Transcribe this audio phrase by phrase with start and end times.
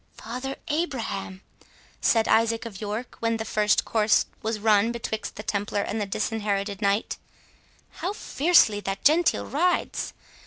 [0.17, 1.41] "Father Abraham!"
[2.01, 6.07] said Isaac of York, when the first course was run betwixt the Templar and the
[6.07, 7.17] Disinherited Knight,
[7.97, 10.13] "how fiercely that Gentile rides!